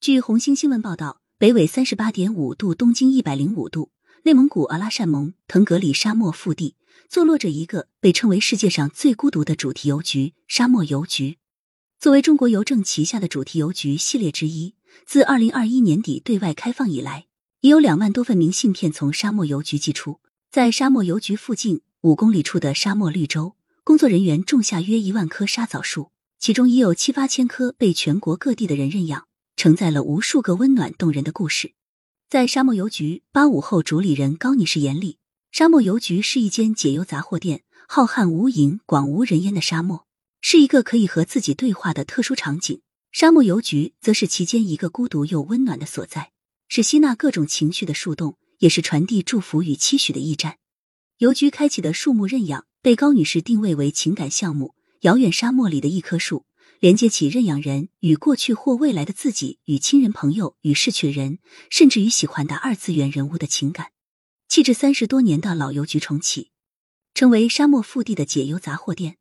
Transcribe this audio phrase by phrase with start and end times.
[0.00, 3.90] 据红星新闻报道，北纬三十八点五度，东经一百零五度，
[4.22, 6.74] 内蒙古阿拉善盟腾格里沙漠腹地
[7.10, 11.36] 坐落着一个被称为世界上最孤独的主题邮局——沙漠邮局。
[11.98, 14.74] 作为中国邮政旗下的主题邮局系列之一，
[15.04, 17.26] 自二零二一年底对外开放以来，
[17.60, 20.20] 已有两万多份明信片从沙漠邮局寄出。
[20.50, 23.54] 在沙漠邮局附近五公里处的沙漠绿洲，
[23.84, 26.10] 工作人员种下约一万棵沙枣树。
[26.38, 29.26] 其中已有七八千棵被全国各地的人认养，
[29.60, 31.74] 承载了无数个温暖动人的故事。
[32.30, 35.18] 在沙漠邮局八五后主理人高女士眼里，
[35.52, 37.62] 沙漠邮局是一间解忧杂货店。
[37.86, 40.06] 浩瀚无垠、广无人烟的沙漠，
[40.40, 42.80] 是一个可以和自己对话的特殊场景。
[43.12, 46.30] 沙漠邮局则是其间一个孤独又温暖的所在，
[46.66, 50.56] 是吸纳各种情绪的树洞，也是传递祝福与期许的驿站。
[51.18, 54.74] 邮局开启的树木认养，被高女士定位为情感项目。
[55.02, 56.46] 遥远沙漠里的一棵树，
[56.80, 61.38] 连接起认养人与过去或未来的自己，与亲人朋友，与逝去人，
[61.68, 63.88] 甚至与喜欢的二次元人物的情感。
[64.48, 66.52] 弃置三十多年的老邮局重启，
[67.12, 69.18] 成为沙漠腹地的解忧杂货店。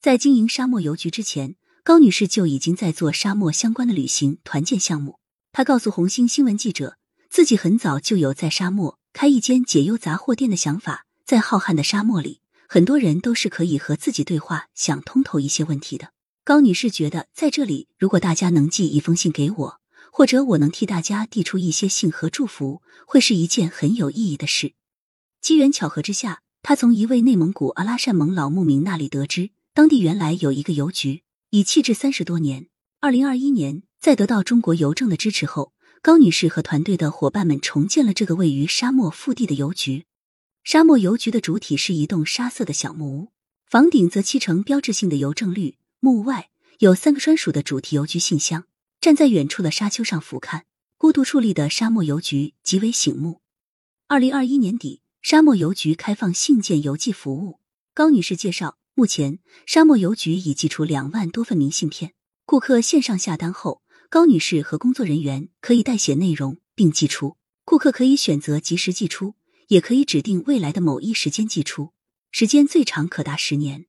[0.00, 5.18] 在经营沙漠邮局之前，高女士就已经在做沙漠相关的旅行团建项目。
[5.52, 6.96] 她告诉红星新闻记者，
[7.28, 12.40] 自己很早就有在沙漠开一间解忧杂货店的想法，在浩瀚的沙漠里。
[12.66, 16.15] 很多人都是可以和自己对话，想通透一些问题的。
[16.46, 19.80] 高女士觉得，在这里，如果大家能寄一封信给我，
[20.12, 24.74] 或者我能替大家递出一些信和祝福，会是一件很有意义的事。
[25.40, 32.68] 机缘巧合之下，她从一位内蒙古阿拉善盟老牧民那里得知，当地原来有一个邮局，已弃置三十多年。
[33.00, 40.04] 二零二一年，在得到中国邮政的支持后，高女士和团队的伙伴们重建了这个位于沙漠腹地的邮局。
[40.62, 43.32] 沙漠邮局的主体是一栋沙色的小木屋，
[43.68, 45.74] 房顶则漆成标志性的邮政绿。
[46.00, 48.64] 墓外有三个专属的主题邮局信箱。
[49.00, 50.62] 站在远处的沙丘上俯瞰，
[50.98, 53.40] 孤独矗立的沙漠邮局极为醒目。
[54.08, 57.60] 二零二一年底，沙漠邮局开放信件邮寄服务。
[57.94, 62.14] 高女士介绍，目前沙漠邮局已寄出两万多份明信片。
[62.44, 67.36] 顾客线上下单后，高女士和工作人员可以代写内容并寄出。
[67.64, 69.34] 顾客可以选择及时寄出。
[69.68, 71.92] 也可以指定未来的某一时间寄出，
[72.30, 73.86] 时间最长可达十年。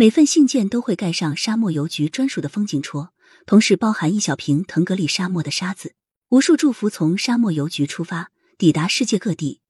[0.00, 3.12] 每份信件都会盖上沙漠邮局专属的风景戳，
[3.46, 5.94] 同时包含一小瓶腾格里沙漠的沙子。
[6.28, 9.60] 无数祝福从沙漠邮局出发，抵达世界各地。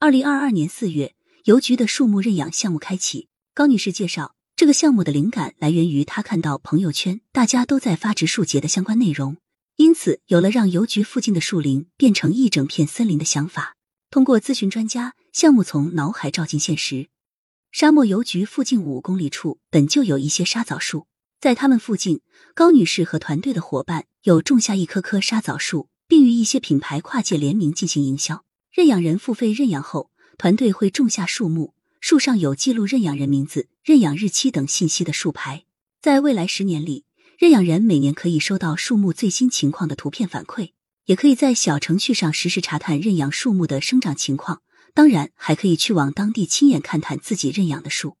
[0.00, 3.28] 二零二二年四月，邮局的树木认养项目开启。
[3.54, 9.36] 高女士介绍，这个项目的灵感来源于她看到朋友圈大家都在发植树节的相关内容，
[9.76, 13.76] 因此有了让邮局附近的树林变成一整片森林的想法。
[14.10, 17.06] 通过咨询专家，项目从脑海照进现实。
[17.80, 21.06] 沙漠邮局附近五公里处本就有一些沙枣树，
[21.40, 22.22] 在他们附近，
[22.52, 28.44] 高女士和团队的伙伴有种下一棵棵沙枣树，并与一些品牌跨界联名进行营销。
[28.72, 35.62] 认养人付费认养后，团队会种下树木，树上有记录认养人名字、认养日期等信息的树牌。
[36.02, 37.04] 在未来十年里，
[37.38, 40.72] 认养人每年可以收到树木最新情况的图片反馈。
[41.04, 44.62] 也可以在小程序上实时查探认养树木的生长情况，
[44.98, 48.16] 当然还可以去往当地亲眼看看自己认养的树。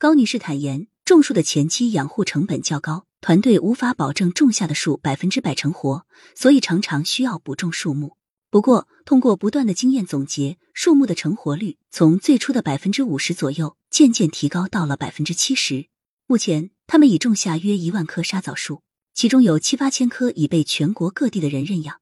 [0.00, 8.16] 高女士坦言，种树的前期养护成本较高，团队无法保证种下的树百分之百成活，所以常常需要补种树木。
[8.50, 15.86] 不过，通过不断的经验总结，树木的成活率从最初的百分之五十左右，渐渐提高到了百分之七十。
[16.26, 18.82] 目前，他们已种下约一万棵沙枣树，
[19.14, 22.00] 其中有七八千棵已被全国各地的人认养。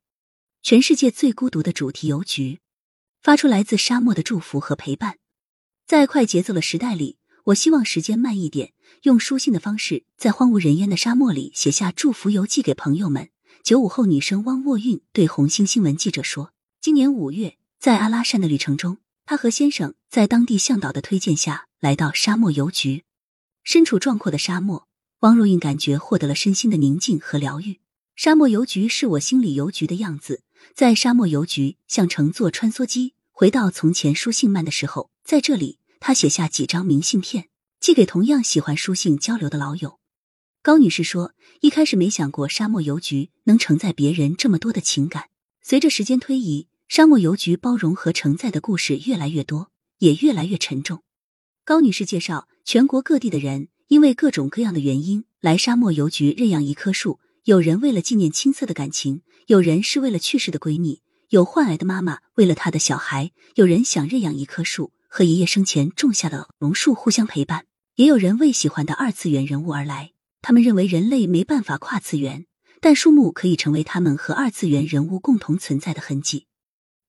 [0.63, 2.61] 全世界最孤独的主题邮局，
[3.27, 5.19] 发出来自沙漠的祝福和陪伴。
[5.85, 8.73] 在快节奏的时代里，我希望时间慢一点，
[9.03, 13.31] 用书信的方式，在荒无人烟的沙漠里写下祝福邮寄给朋友们。
[13.65, 23.03] 九五后女生汪沃韵对红星新闻记者说：“今年五月，在阿拉善的旅程中，她和先生在当地向导的推荐下来到沙漠邮局。
[23.65, 24.87] 身处壮阔的沙漠，
[25.23, 27.81] 汪若韵感觉获得了身心的宁静和疗愈。
[28.15, 30.43] 沙漠邮局是我心里邮局的样子。”
[30.75, 39.99] 在沙漠邮局，像乘坐穿梭机回到从前书信慢的时候，在这里，他写下几张明信片，寄给同样喜欢书信交流的老友。
[40.63, 45.25] 高女士说：“一开始没想过沙漠邮局能承载别人这么多的情感，
[45.61, 51.03] 随着时间推移，沙漠邮局包容和承载的故事越来越多，也越来越沉重。”
[51.63, 57.21] 高女士介绍，全国各地的人因为各种各样的原因来沙漠邮局认养一棵树。
[57.45, 70.13] 有人为了纪念青涩的感情，有人是为了去世的闺蜜，有患癌的妈妈为了他的小孩，有人想认养一棵树和爷爷生前种下的榕树互相陪伴，也有人为喜欢的二次元人物而来。
[70.43, 72.45] 他们认为人类没办法跨次元，
[72.81, 76.47] 但树木可以成为他们和二次元人物共同存在的痕迹。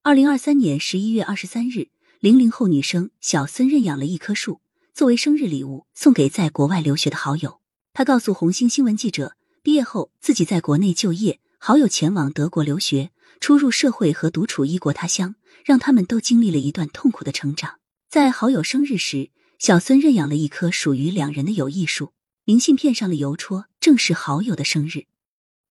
[0.02, 1.90] 二零二三年十一月二十三日，
[2.22, 4.62] 零零后女生小孙认养了一棵树，
[4.94, 7.60] 作为生日礼物送给在国外留学的好友。
[7.94, 17.80] 她告诉红星新闻记者，毕业后自己在国内就业，好友前往德国留学，初入社会和独处异国他乡，让他们都经历了一段痛苦的成长。
[18.10, 22.14] 在好友生日时，小孙认养了一棵属于两人的友谊树。
[22.46, 25.06] 明信片上的邮戳正是好友的生日。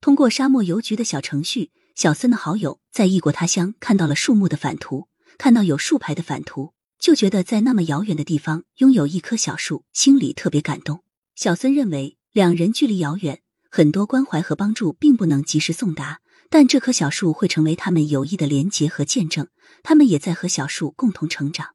[0.03, 5.09] 通过沙漠邮局的小程序，小孙的好友在异国他乡看到了树木的反图，
[5.39, 11.03] 看到有树牌的反图，就觉得在那么遥远的地方拥有一棵小树，心里特别感动。
[11.35, 13.41] 小孙认为，两人距离遥远，
[13.71, 19.49] 很多关怀和帮助并不能及时送达，但这棵小树会成为他们友谊的连结和见证。
[19.83, 21.75] 他们也在和小树共同成长。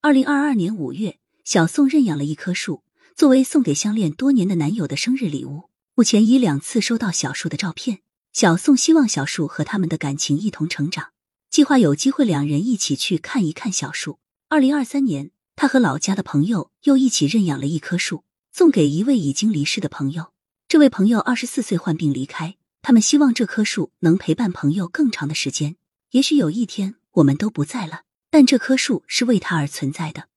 [0.00, 2.84] 二零二二年五月，小宋认养了一棵树。
[3.16, 8.02] 作为送给相恋多年的男友的生日礼物，目前已两次收到小树的照片。
[8.32, 11.08] 小宋希望小树和他们的感情一同成长，
[11.50, 14.20] 计划有机会两人一起去看一看小树。
[14.48, 18.22] 二零二三年，他和老家的朋友又一起认养了一棵树，
[18.52, 20.32] 送给一位已经离世的朋友。
[20.68, 22.54] 这位朋友二十四岁患病离开，
[22.88, 25.76] 他们希望这棵树能陪伴朋友更长的时间。
[26.12, 30.28] 也许有一天我们都不在了，但这棵树是为他而存在的。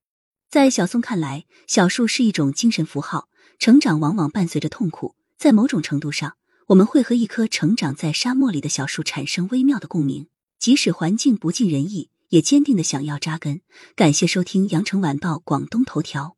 [0.50, 3.30] 在小松看来，小树是一种精神符号。
[3.58, 6.36] 成长往往伴随着痛苦，在某种程度上，
[6.68, 10.28] 我们会和一棵成长在沙漠里的小树产生微妙的共鸣，
[10.60, 13.62] 即使环境不尽人意，也坚定的想要扎根。
[13.96, 16.36] 感谢收听羊城晚报广东头条。